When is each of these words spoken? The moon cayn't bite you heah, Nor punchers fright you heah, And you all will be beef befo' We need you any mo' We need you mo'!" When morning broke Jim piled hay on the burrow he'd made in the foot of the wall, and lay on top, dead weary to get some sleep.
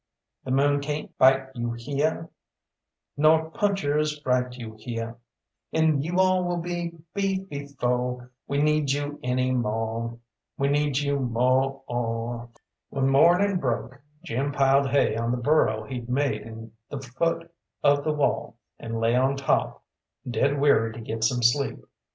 The 0.45 0.49
moon 0.49 0.79
cayn't 0.81 1.15
bite 1.19 1.49
you 1.53 1.73
heah, 1.73 2.27
Nor 3.17 3.51
punchers 3.51 4.19
fright 4.21 4.57
you 4.57 4.75
heah, 4.79 5.15
And 5.73 6.03
you 6.03 6.19
all 6.19 6.43
will 6.43 6.57
be 6.57 6.93
beef 7.13 7.47
befo' 7.49 8.27
We 8.47 8.59
need 8.63 8.89
you 8.89 9.19
any 9.21 9.51
mo' 9.51 10.19
We 10.57 10.69
need 10.69 10.97
you 10.97 11.19
mo'!" 11.19 11.81
When 12.89 13.09
morning 13.09 13.59
broke 13.59 14.01
Jim 14.23 14.51
piled 14.51 14.89
hay 14.89 15.15
on 15.15 15.29
the 15.29 15.37
burrow 15.37 15.83
he'd 15.83 16.09
made 16.09 16.41
in 16.41 16.71
the 16.89 16.99
foot 16.99 17.51
of 17.83 18.03
the 18.03 18.11
wall, 18.13 18.55
and 18.79 18.99
lay 18.99 19.13
on 19.15 19.37
top, 19.37 19.83
dead 20.27 20.59
weary 20.59 20.93
to 20.93 20.99
get 20.99 21.23
some 21.23 21.43
sleep. 21.43 21.77